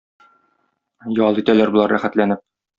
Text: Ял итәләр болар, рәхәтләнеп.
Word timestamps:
Ял 1.27 1.43
итәләр 1.43 1.77
болар, 1.77 1.97
рәхәтләнеп. 1.97 2.47